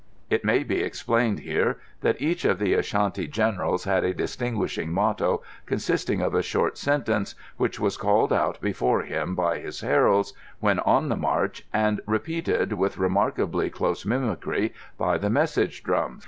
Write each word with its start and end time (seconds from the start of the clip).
It 0.31 0.43
may 0.43 0.63
be 0.63 0.81
explained 0.81 1.41
here 1.41 1.77
that 1.99 2.19
each 2.19 2.43
of 2.43 2.57
the 2.57 2.73
Ashanti 2.73 3.27
generals 3.27 3.83
had 3.83 4.03
a 4.03 4.15
distinguishing 4.15 4.91
motto, 4.91 5.43
consisting 5.67 6.21
of 6.21 6.33
a 6.33 6.41
short 6.41 6.75
sentence, 6.79 7.35
which 7.57 7.79
was 7.79 7.97
called 7.97 8.33
out 8.33 8.59
before 8.61 9.03
him 9.03 9.35
by 9.35 9.59
his 9.59 9.81
heralds 9.81 10.33
when 10.59 10.79
on 10.79 11.09
the 11.09 11.15
march, 11.17 11.67
and 11.71 12.01
repeated, 12.07 12.73
with 12.73 12.97
remarkably 12.97 13.69
close 13.69 14.03
mimicry, 14.03 14.73
by 14.97 15.19
the 15.19 15.29
message 15.29 15.83
drums. 15.83 16.19